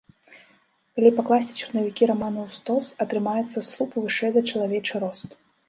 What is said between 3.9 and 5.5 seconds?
вышэй за чалавечы рост.